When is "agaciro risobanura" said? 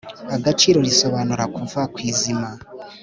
0.35-1.43